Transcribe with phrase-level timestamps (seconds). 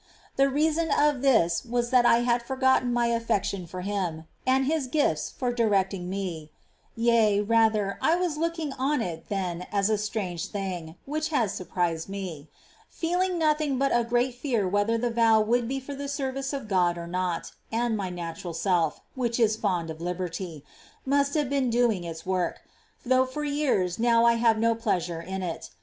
[0.01, 0.03] ^
[0.35, 4.87] The reason of this was that I had forgotten my affection for him, and his
[4.87, 6.49] gifts for directing me;
[6.95, 12.09] yea, rather, I was looking on it then as a strange thing, which has surprised
[12.09, 12.49] me;
[12.89, 16.67] feeling nothing but a great fear whether the vow would be for the service of
[16.67, 20.65] God or not: and my natural self— which is fond of liberty—
[21.15, 22.61] must feave been doing its work,
[23.05, 25.69] though for years now I have no pleasure in it.